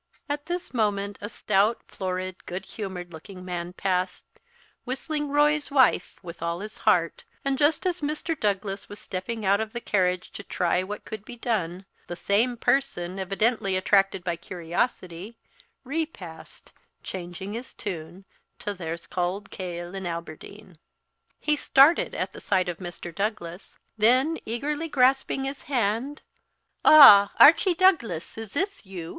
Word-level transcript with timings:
At 0.27 0.47
this 0.47 0.73
moment 0.73 1.19
a 1.21 1.29
stout, 1.29 1.83
florid, 1.87 2.47
good 2.47 2.65
humoured 2.65 3.13
looking 3.13 3.45
man 3.45 3.71
passed, 3.73 4.25
whistling 4.83 5.29
"Roy's 5.29 5.69
Wife" 5.69 6.17
with 6.23 6.41
all 6.41 6.59
his 6.61 6.79
heart 6.89 7.23
and 7.45 7.55
just 7.55 7.85
as 7.85 8.01
Mr. 8.01 8.33
Douglas 8.35 8.89
was 8.89 8.97
stepping 8.99 9.45
out 9.45 9.61
of 9.61 9.73
the 9.73 9.79
carriage 9.79 10.31
to 10.31 10.41
try 10.41 10.81
what 10.81 11.05
could 11.05 11.23
be 11.23 11.35
done, 11.35 11.85
the 12.07 12.15
same 12.15 12.57
person, 12.57 13.19
evidently 13.19 13.75
attracted 13.77 14.23
by 14.23 14.37
curiosity, 14.37 15.37
repassed, 15.83 16.71
changing 17.03 17.53
his 17.53 17.71
tune 17.75 18.25
to 18.57 18.73
"There's 18.73 19.05
cauld 19.05 19.51
kail 19.51 19.93
in 19.93 20.07
Aberdeen." 20.07 20.79
He 21.39 21.55
started 21.55 22.15
at 22.15 22.41
sight 22.41 22.67
of 22.69 22.79
Mr. 22.79 23.13
Douglas; 23.13 23.77
then 23.99 24.39
eagerly 24.47 24.89
grasping 24.89 25.43
his 25.43 25.61
hand, 25.69 26.23
"Ah! 26.83 27.33
Archie 27.39 27.75
Douglas, 27.75 28.35
is 28.35 28.53
this 28.53 28.83
you?" 28.83 29.09